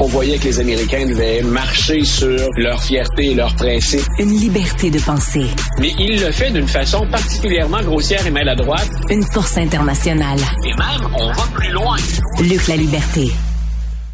[0.00, 4.02] On voyait que les Américains devaient marcher sur leur fierté et leurs principes.
[4.18, 5.46] Une liberté de penser.
[5.78, 8.88] Mais il le fait d'une façon particulièrement grossière et maladroite.
[9.08, 10.40] Une force internationale.
[10.64, 11.96] Et même, on va plus loin.
[12.42, 13.30] Luc la liberté.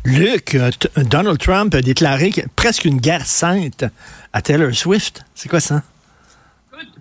[0.04, 0.58] Luc,
[0.96, 3.86] Donald Trump a déclaré presque une guerre sainte
[4.34, 5.22] à Taylor Swift.
[5.34, 5.82] C'est quoi ça?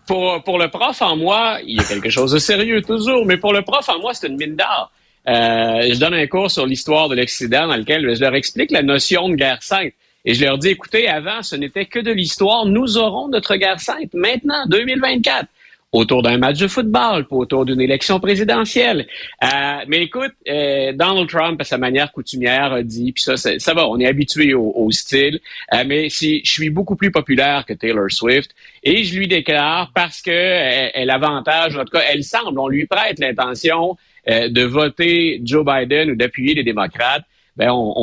[0.08, 3.36] Pour, pour le prof en moi, il y a quelque chose de sérieux toujours, mais
[3.36, 4.90] pour le prof en moi, c'est une mine d'art.
[5.28, 8.82] Euh, je donne un cours sur l'histoire de l'Occident dans lequel je leur explique la
[8.82, 9.94] notion de guerre sainte.
[10.26, 12.66] Et je leur dis, écoutez, avant, ce n'était que de l'histoire.
[12.66, 15.48] Nous aurons notre guerre sainte maintenant, 2024
[15.92, 19.08] autour d'un match de football, pas autour d'une élection présidentielle.
[19.44, 19.48] Euh,
[19.88, 23.88] mais écoute, euh, Donald Trump, à sa manière coutumière, a dit, puis ça, ça va,
[23.88, 25.40] on est habitué au, style,
[25.74, 28.52] euh, mais si je suis beaucoup plus populaire que Taylor Swift,
[28.84, 32.86] et je lui déclare parce que elle, avantage, en tout cas, elle semble, on lui
[32.86, 33.98] prête l'intention
[34.30, 37.24] de voter Joe Biden ou d'appuyer les démocrates.
[37.58, 37.94] Ben on,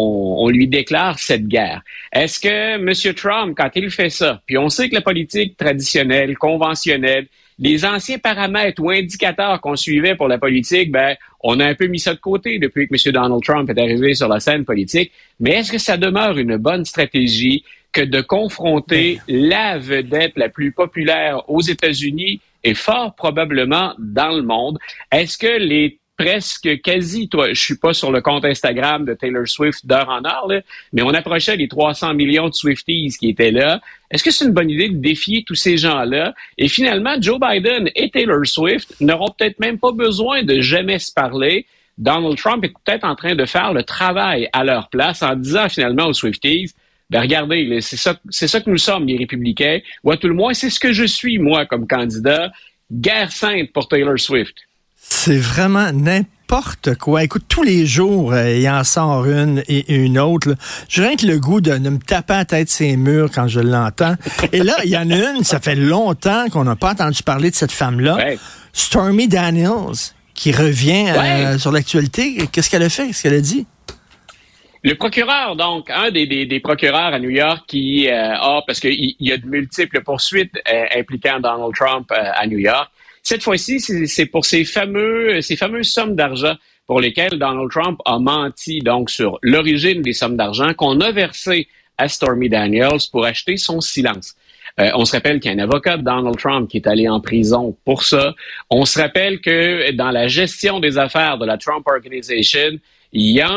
[0.42, 1.80] on, lui déclare cette guerre.
[2.12, 3.14] Est-ce que M.
[3.14, 7.26] Trump, quand il fait ça, puis on sait que la politique traditionnelle, conventionnelle,
[7.58, 11.86] les anciens paramètres ou indicateurs qu'on suivait pour la politique, ben, on a un peu
[11.86, 13.12] mis ça de côté depuis que M.
[13.12, 15.10] Donald Trump est arrivé sur la scène politique.
[15.40, 20.72] Mais est-ce que ça demeure une bonne stratégie que de confronter la vedette la plus
[20.72, 24.78] populaire aux États-Unis et fort probablement dans le monde?
[25.10, 29.46] Est-ce que les presque quasi, toi, je suis pas sur le compte Instagram de Taylor
[29.46, 30.48] Swift d'heure en heure,
[30.92, 33.80] mais on approchait les 300 millions de Swifties qui étaient là.
[34.10, 36.34] Est-ce que c'est une bonne idée de défier tous ces gens-là?
[36.58, 41.12] Et finalement, Joe Biden et Taylor Swift n'auront peut-être même pas besoin de jamais se
[41.12, 41.66] parler.
[41.98, 45.68] Donald Trump est peut-être en train de faire le travail à leur place en disant
[45.68, 46.72] finalement aux Swifties,
[47.08, 50.54] ben regardez, c'est ça, c'est ça que nous sommes, les républicains, ou tout le moins,
[50.54, 52.50] c'est ce que je suis, moi, comme candidat.
[52.90, 54.65] Guerre sainte pour Taylor Swift.
[55.08, 57.22] C'est vraiment n'importe quoi.
[57.22, 60.54] Écoute, tous les jours, euh, il en sort une et une autre.
[60.88, 63.60] Je rien que le goût de, me taper à la tête ces murs quand je
[63.60, 64.14] l'entends.
[64.52, 67.50] Et là, il y en a une, ça fait longtemps qu'on n'a pas entendu parler
[67.50, 68.18] de cette femme-là.
[68.72, 69.96] Stormy Daniels,
[70.34, 72.46] qui revient euh, sur l'actualité.
[72.52, 73.06] Qu'est-ce qu'elle a fait?
[73.06, 73.66] Qu'est-ce qu'elle a dit?
[74.82, 79.32] Le procureur, donc, un des, procureurs à New York qui euh, a, parce qu'il y
[79.32, 80.54] a de multiples poursuites
[80.96, 82.90] impliquant Donald Trump à New York,
[83.26, 86.54] cette fois-ci, c'est pour ces fameux, ces fameuses sommes d'argent
[86.86, 91.66] pour lesquelles Donald Trump a menti donc sur l'origine des sommes d'argent qu'on a versées
[91.98, 94.36] à Stormy Daniels pour acheter son silence.
[94.78, 97.08] Euh, on se rappelle qu'il y a un avocat de Donald Trump qui est allé
[97.08, 98.32] en prison pour ça.
[98.70, 102.78] On se rappelle que dans la gestion des affaires de la Trump Organization,
[103.12, 103.48] il y a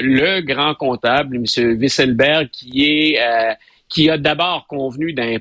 [0.00, 1.80] le grand comptable, M.
[1.80, 3.54] Wisselberg, qui est euh,
[3.90, 5.36] qui a d'abord convenu d'un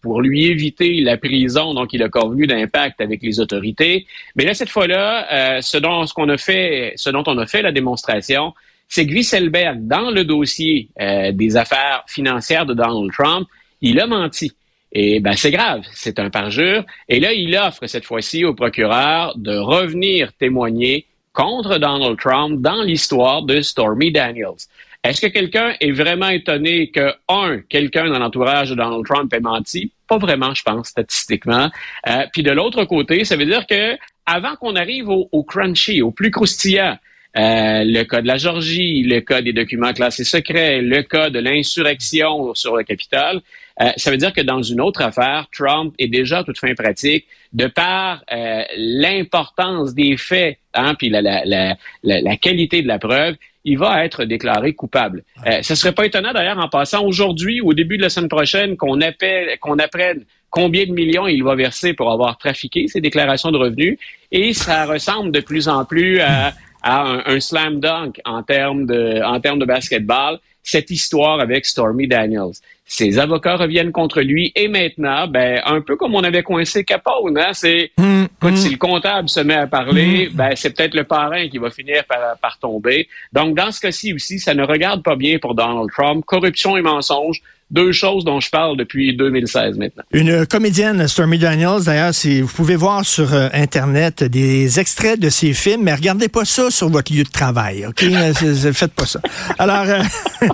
[0.00, 2.66] pour lui éviter la prison, donc il a convenu d'un
[2.98, 4.06] avec les autorités.
[4.36, 7.72] Mais là, cette fois-là, euh, ce dont a fait, ce dont on a fait la
[7.72, 8.54] démonstration,
[8.88, 13.46] c'est que Wisselberg, dans le dossier euh, des affaires financières de Donald Trump,
[13.82, 14.52] il a menti.
[14.92, 16.84] Et ben c'est grave, c'est un parjure.
[17.08, 22.82] Et là, il offre cette fois-ci au procureur de revenir témoigner contre Donald Trump dans
[22.82, 24.66] l'histoire de Stormy Daniels.
[25.02, 29.40] Est-ce que quelqu'un est vraiment étonné que, un, quelqu'un dans l'entourage de Donald Trump ait
[29.40, 29.92] menti?
[30.06, 31.70] Pas vraiment, je pense, statistiquement.
[32.06, 33.96] Euh, puis de l'autre côté, ça veut dire que
[34.26, 36.98] avant qu'on arrive au, crunchy, au plus croustillant,
[37.36, 41.38] euh, le cas de la Georgie, le cas des documents classés secrets, le cas de
[41.38, 43.40] l'insurrection sur le Capitole,
[43.80, 47.26] euh, ça veut dire que dans une autre affaire, Trump est déjà toute fin pratique
[47.52, 52.98] de par euh, l'importance des faits, hein, puis la, la, la, la, qualité de la
[52.98, 55.24] preuve, il va être déclaré coupable.
[55.46, 58.76] Euh, ce serait pas étonnant d'ailleurs en passant aujourd'hui, au début de la semaine prochaine,
[58.76, 63.50] qu'on appelle, qu'on apprenne combien de millions il va verser pour avoir trafiqué ces déclarations
[63.50, 63.98] de revenus,
[64.30, 69.22] et ça ressemble de plus en plus à, un, un, slam dunk en termes de,
[69.24, 72.52] en termes de basketball cette histoire avec Stormy Daniels.
[72.92, 77.38] Ses avocats reviennent contre lui et maintenant, ben, un peu comme on avait coincé Capone,
[77.38, 78.56] hein, c'est mm, mm.
[78.56, 80.36] si le comptable se met à parler, mm.
[80.36, 83.08] ben, c'est peut-être le parrain qui va finir par, par tomber.
[83.32, 86.24] Donc, dans ce cas-ci aussi, ça ne regarde pas bien pour Donald Trump.
[86.26, 87.40] Corruption et mensonge,
[87.70, 90.02] deux choses dont je parle depuis 2016 maintenant.
[90.12, 95.28] Une comédienne, Stormy Daniels, d'ailleurs, si vous pouvez voir sur euh, Internet des extraits de
[95.28, 98.00] ses films, mais regardez pas ça sur votre lieu de travail, OK?
[98.72, 99.20] Faites pas ça.
[99.58, 100.02] Alors, euh,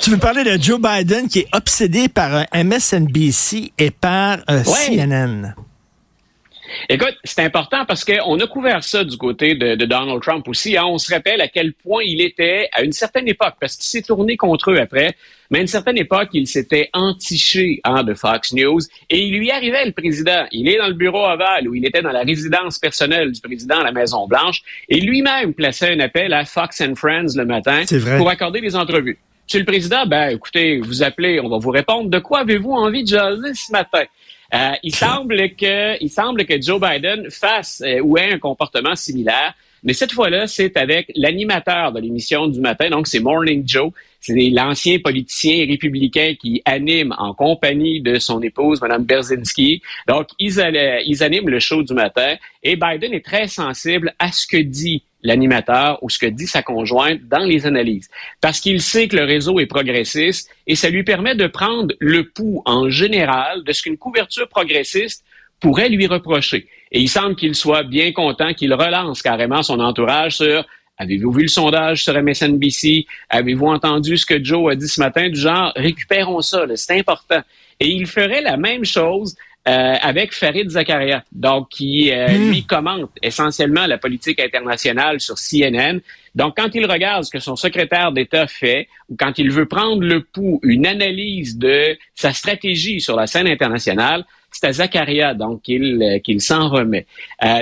[0.00, 4.62] tu veux parler de Joe Biden qui est obsédé par un MSNBC et par euh,
[4.62, 5.54] CNN.
[6.88, 10.76] Écoute, c'est important parce qu'on a couvert ça du côté de, Donald Trump aussi.
[10.76, 10.84] Hein.
[10.86, 14.02] On se rappelle à quel point il était à une certaine époque, parce qu'il s'est
[14.02, 15.14] tourné contre eux après,
[15.50, 18.80] mais à une certaine époque, il s'était entiché hein, de Fox News
[19.10, 20.46] et il lui arrivait le président.
[20.50, 23.78] Il est dans le bureau aval où il était dans la résidence personnelle du président
[23.80, 27.82] à la Maison-Blanche et lui-même plaçait un appel à Fox and Friends le matin
[28.16, 29.18] pour accorder des entrevues.
[29.52, 32.08] Monsieur le Président, ben écoutez, vous appelez, on va vous répondre.
[32.08, 34.04] De quoi avez-vous envie de jaser ce matin?
[34.54, 39.52] Euh, il semble que, Joe Biden fasse euh, ou ait un comportement similaire.
[39.82, 43.92] Mais cette fois-là, c'est avec l'animateur de l'émission du matin, donc c'est Morning Joe.
[44.22, 49.82] C'est l'ancien politicien républicain qui anime en compagnie de son épouse, Mme Berzinski.
[50.06, 50.62] Donc, ils,
[51.06, 55.02] ils animent le show du matin et Biden est très sensible à ce que dit
[55.24, 58.08] l'animateur ou ce que dit sa conjointe dans les analyses.
[58.40, 62.28] Parce qu'il sait que le réseau est progressiste et ça lui permet de prendre le
[62.28, 65.24] pouls en général de ce qu'une couverture progressiste
[65.58, 66.68] pourrait lui reprocher.
[66.92, 70.64] Et il semble qu'il soit bien content qu'il relance carrément son entourage sur
[71.02, 73.06] Avez-vous vu le sondage sur MSNBC?
[73.28, 75.28] Avez-vous entendu ce que Joe a dit ce matin?
[75.28, 77.40] Du genre récupérons ça, c'est important.
[77.82, 79.34] Et il ferait la même chose
[79.68, 82.50] euh, avec Farid Zakaria, donc qui euh, hmm.
[82.50, 86.00] lui commente essentiellement la politique internationale sur CNN.
[86.36, 90.02] Donc, quand il regarde ce que son secrétaire d'État fait, ou quand il veut prendre
[90.02, 95.62] le pouls, une analyse de sa stratégie sur la scène internationale, c'est à Zakaria donc
[95.62, 97.06] qu'il euh, s'en remet.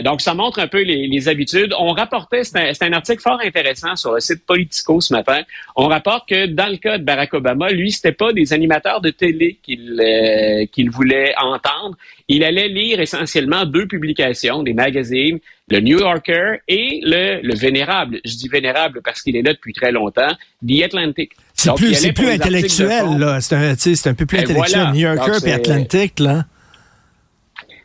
[0.03, 1.73] Donc ça montre un peu les, les habitudes.
[1.79, 5.43] On rapportait, c'est un, un, article fort intéressant sur le site Politico ce matin.
[5.77, 9.11] On rapporte que dans le cas de Barack Obama, lui c'était pas des animateurs de
[9.11, 11.97] télé qu'il euh, qu'il voulait entendre.
[12.29, 18.21] Il allait lire essentiellement deux publications, des magazines, le New Yorker et le, le vénérable.
[18.25, 20.33] Je dis vénérable parce qu'il est là depuis très longtemps,
[20.67, 21.33] The Atlantic.
[21.55, 23.41] C'est plus, plus intellectuel, là.
[23.41, 24.89] C'est un, un, peu plus intellectuel.
[24.93, 26.45] New Yorker et Atlantic, là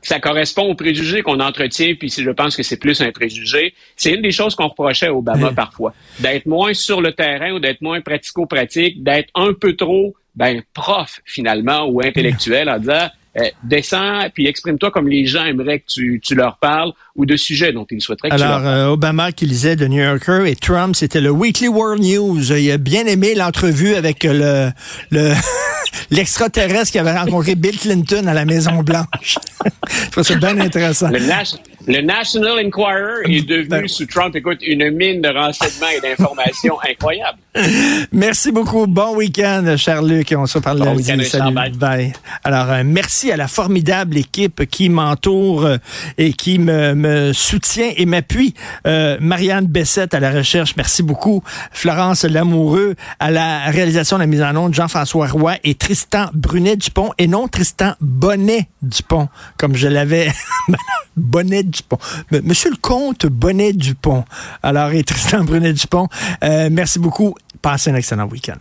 [0.06, 3.74] ça correspond aux préjugés qu'on entretient, puis je pense que c'est plus un préjugé.
[3.96, 7.60] C'est une des choses qu'on reprochait à Obama parfois, d'être moins sur le terrain ou
[7.60, 13.50] d'être moins pratico-pratique, d'être un peu trop ben prof finalement ou intellectuel en disant euh,
[13.64, 17.74] descends puis exprime-toi comme les gens aimeraient que tu, tu leur parles ou de sujets
[17.74, 20.56] dont ils souhaiteraient que Alors, tu leur euh, Obama qui lisait The New Yorker et
[20.56, 22.54] Trump, c'était le Weekly World News.
[22.54, 24.70] Il a bien aimé l'entrevue avec le,
[25.12, 25.34] le
[26.12, 29.38] l'extraterrestre qui avait rencontré Bill Clinton à la Maison Blanche.
[30.22, 31.10] c'est bien intéressant.
[31.10, 31.20] Le,
[31.88, 37.40] National Enquirer est devenu, ben- sous Trump, écoute, une mine de renseignements et d'informations incroyable.
[38.12, 38.86] Merci beaucoup.
[38.88, 40.34] Bon week-end, cher Luc.
[40.38, 41.26] On se reparle bon lundi.
[41.26, 41.56] Salut.
[41.76, 42.14] Bye.
[42.44, 45.78] Alors, euh, merci à la formidable équipe qui m'entoure euh,
[46.18, 48.54] et qui me, me, soutient et m'appuie.
[48.88, 51.44] Euh, Marianne Bessette à la recherche, merci beaucoup.
[51.72, 57.12] Florence Lamoureux à la réalisation de la mise en onde, Jean-François Roy et Tristan Brunet-Dupont
[57.18, 60.32] et non Tristan Bonnet-Dupont, comme je l'avais.
[61.18, 61.98] Bonnet-Dupont.
[62.44, 64.26] Monsieur le comte Bonnet-Dupont.
[64.64, 66.08] Alors, et Tristan Brunet-Dupont,
[66.44, 67.36] euh, merci beaucoup.
[67.62, 68.58] Passez un excellent week-end.